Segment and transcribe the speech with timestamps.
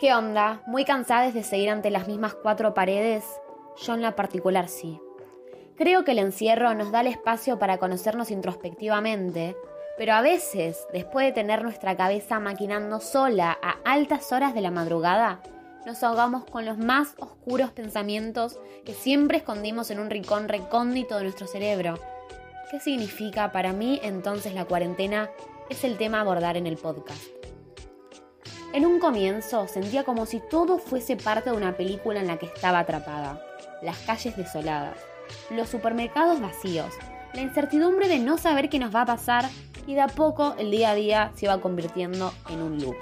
[0.00, 0.62] ¿Qué onda?
[0.64, 3.22] ¿Muy cansadas de seguir ante las mismas cuatro paredes?
[3.82, 4.98] Yo en la particular sí.
[5.76, 9.58] Creo que el encierro nos da el espacio para conocernos introspectivamente,
[9.98, 14.70] pero a veces, después de tener nuestra cabeza maquinando sola a altas horas de la
[14.70, 15.42] madrugada,
[15.84, 21.24] nos ahogamos con los más oscuros pensamientos que siempre escondimos en un rincón recóndito de
[21.24, 21.98] nuestro cerebro.
[22.70, 25.28] ¿Qué significa para mí entonces la cuarentena?
[25.68, 27.39] Es el tema a abordar en el podcast.
[28.72, 32.46] En un comienzo sentía como si todo fuese parte de una película en la que
[32.46, 33.40] estaba atrapada.
[33.82, 34.96] Las calles desoladas,
[35.50, 36.94] los supermercados vacíos,
[37.34, 39.46] la incertidumbre de no saber qué nos va a pasar
[39.88, 42.94] y de a poco el día a día se iba convirtiendo en un loop.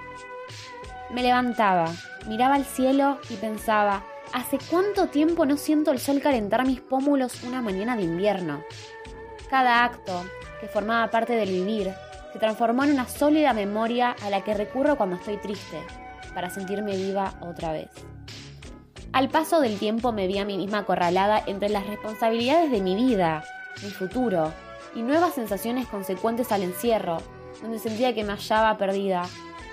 [1.11, 1.93] Me levantaba,
[2.27, 7.43] miraba al cielo y pensaba, ¿hace cuánto tiempo no siento el sol calentar mis pómulos
[7.45, 8.65] una mañana de invierno?
[9.51, 10.25] Cada acto,
[10.61, 11.93] que formaba parte del vivir,
[12.33, 15.81] se transformó en una sólida memoria a la que recurro cuando estoy triste,
[16.35, 17.91] para sentirme viva otra vez.
[19.13, 22.95] Al paso del tiempo me vi a mí misma acorralada entre las responsabilidades de mi
[22.95, 23.43] vida,
[23.83, 24.53] mi futuro
[24.95, 27.19] y nuevas sensaciones consecuentes al encierro,
[27.63, 29.25] donde sentía que me hallaba perdida.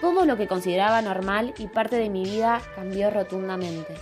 [0.02, 3.96] Todo lo que consideraba normal y parte de mi vida cambió rotundamente.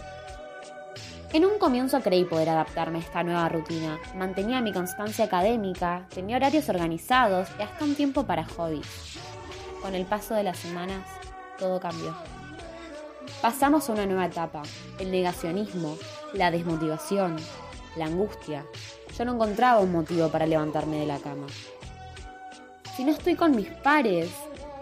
[1.34, 4.00] En un comienzo creí poder adaptarme a esta nueva rutina.
[4.16, 9.18] Mantenía mi constancia académica, tenía horarios organizados y hasta un tiempo para hobbies.
[9.82, 11.02] Con el paso de las semanas,
[11.58, 12.16] todo cambió.
[13.42, 14.62] Pasamos a una nueva etapa,
[15.00, 15.98] el negacionismo,
[16.34, 17.38] la desmotivación,
[17.96, 18.64] la angustia.
[19.18, 21.48] Yo no encontraba un motivo para levantarme de la cama.
[22.96, 24.30] Si no estoy con mis pares,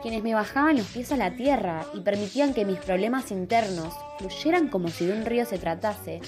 [0.01, 4.67] quienes me bajaban los pies a la tierra y permitían que mis problemas internos fluyeran
[4.67, 6.21] como si de un río se tratase,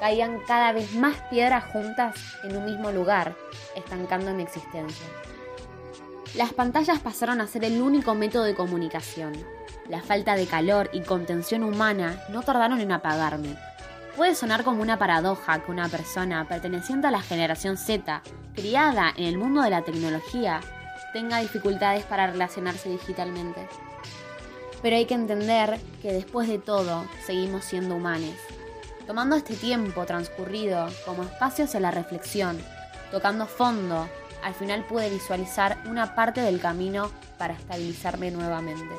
[0.00, 3.34] caían cada vez más piedras juntas en un mismo lugar,
[3.74, 5.06] estancando mi existencia.
[6.34, 9.32] Las pantallas pasaron a ser el único método de comunicación.
[9.88, 13.56] La falta de calor y contención humana no tardaron en apagarme.
[14.16, 18.22] Puede sonar como una paradoja que una persona perteneciente a la generación Z,
[18.54, 20.60] criada en el mundo de la tecnología,
[21.18, 23.66] tenga dificultades para relacionarse digitalmente.
[24.80, 28.36] Pero hay que entender que después de todo seguimos siendo humanos.
[29.04, 32.56] Tomando este tiempo transcurrido como espacio hacia la reflexión,
[33.10, 34.08] tocando fondo,
[34.44, 38.94] al final pude visualizar una parte del camino para estabilizarme nuevamente.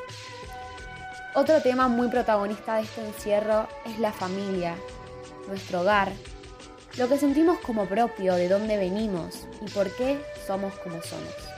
[1.35, 4.75] Otro tema muy protagonista de este encierro es la familia,
[5.47, 6.11] nuestro hogar,
[6.97, 11.48] lo que sentimos como propio, de dónde venimos y por qué somos como somos.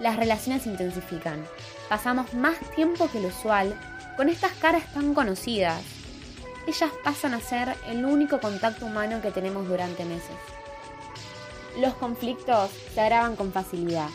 [0.00, 1.46] Las relaciones se intensifican,
[1.90, 3.78] pasamos más tiempo que lo usual
[4.16, 5.82] con estas caras tan conocidas.
[6.66, 10.36] Ellas pasan a ser el único contacto humano que tenemos durante meses.
[11.78, 14.08] Los conflictos se agravan con facilidad.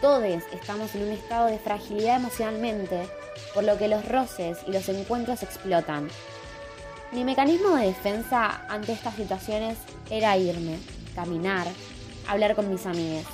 [0.00, 3.06] Todos estamos en un estado de fragilidad emocionalmente
[3.54, 6.08] por lo que los roces y los encuentros explotan.
[7.12, 9.76] Mi mecanismo de defensa ante estas situaciones
[10.10, 10.78] era irme,
[11.14, 11.66] caminar,
[12.26, 13.24] hablar con mis amigos.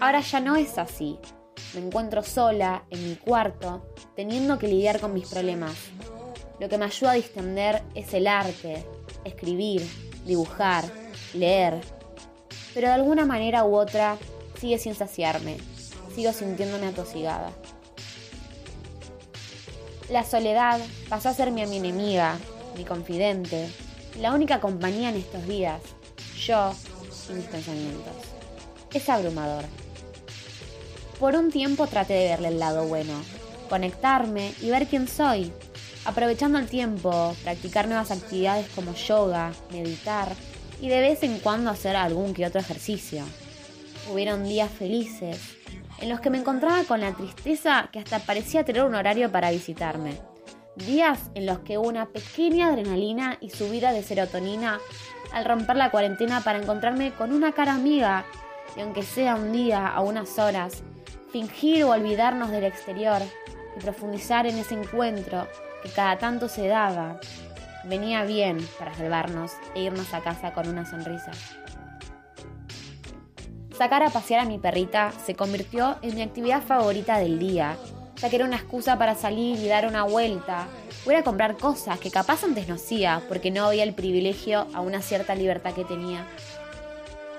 [0.00, 1.18] Ahora ya no es así.
[1.74, 5.74] Me encuentro sola, en mi cuarto, teniendo que lidiar con mis problemas.
[6.58, 8.84] Lo que me ayuda a distender es el arte,
[9.24, 9.86] escribir,
[10.24, 10.84] dibujar,
[11.34, 11.80] leer.
[12.72, 14.16] Pero de alguna manera u otra
[14.58, 15.58] sigue sin saciarme.
[16.14, 17.50] Sigo sintiéndome atosigada.
[20.08, 22.38] La soledad pasó a ser mi enemiga,
[22.76, 23.68] mi confidente,
[24.20, 25.82] la única compañía en estos días,
[26.38, 26.72] yo
[27.28, 28.35] y mis pensamientos.
[28.96, 29.66] Es abrumador.
[31.20, 33.12] Por un tiempo traté de verle el lado bueno,
[33.68, 35.52] conectarme y ver quién soy,
[36.06, 40.32] aprovechando el tiempo, practicar nuevas actividades como yoga, meditar
[40.80, 43.22] y de vez en cuando hacer algún que otro ejercicio.
[44.10, 45.38] Hubieron días felices,
[46.00, 49.50] en los que me encontraba con la tristeza que hasta parecía tener un horario para
[49.50, 50.14] visitarme.
[50.74, 54.80] Días en los que hubo una pequeña adrenalina y subida de serotonina
[55.34, 58.24] al romper la cuarentena para encontrarme con una cara amiga
[58.76, 60.82] y aunque sea un día o unas horas,
[61.30, 63.22] fingir o olvidarnos del exterior
[63.76, 65.46] y profundizar en ese encuentro
[65.82, 67.20] que cada tanto se daba,
[67.84, 71.32] venía bien para salvarnos e irnos a casa con una sonrisa.
[73.76, 77.76] Sacar a pasear a mi perrita se convirtió en mi actividad favorita del día,
[78.16, 80.66] ya que era una excusa para salir y dar una vuelta,
[81.04, 84.66] o ir a comprar cosas que capaz antes no hacía, porque no había el privilegio
[84.72, 86.26] a una cierta libertad que tenía.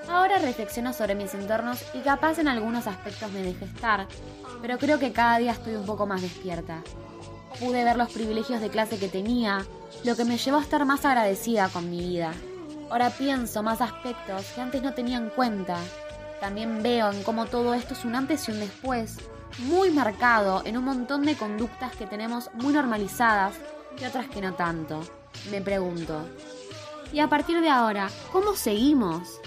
[0.09, 4.07] Ahora reflexiono sobre mis entornos y capaz en algunos aspectos me dejé estar,
[4.62, 6.81] pero creo que cada día estoy un poco más despierta.
[7.59, 9.65] Pude ver los privilegios de clase que tenía,
[10.04, 12.33] lo que me llevó a estar más agradecida con mi vida.
[12.89, 15.77] Ahora pienso más aspectos que antes no tenía en cuenta
[16.39, 19.18] también veo en cómo todo esto es un antes y un después,
[19.59, 23.56] muy marcado en un montón de conductas que tenemos muy normalizadas
[24.00, 25.01] y otras que no tanto.
[25.50, 26.27] Me pregunto.
[27.12, 29.39] Y a partir de ahora, ¿cómo seguimos?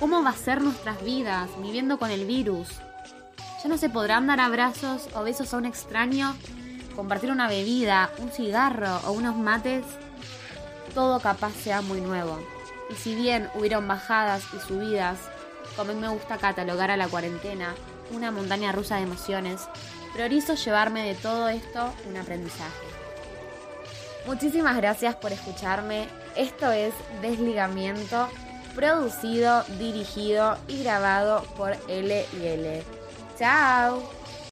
[0.00, 2.68] ¿Cómo va a ser nuestras vidas viviendo con el virus?
[3.62, 6.34] Ya no se podrán dar abrazos o besos a un extraño,
[6.96, 9.84] compartir una bebida, un cigarro o unos mates.
[10.94, 12.38] Todo capaz sea muy nuevo.
[12.88, 15.18] Y si bien hubieron bajadas y subidas,
[15.76, 17.74] como a mí me gusta catalogar a la cuarentena,
[18.10, 19.68] una montaña rusa de emociones,
[20.14, 22.86] priorizo llevarme de todo esto un aprendizaje.
[24.26, 26.08] Muchísimas gracias por escucharme.
[26.36, 28.30] Esto es Desligamiento,
[28.74, 32.82] producido, dirigido y grabado por L y L.
[33.38, 34.19] ¡Chao!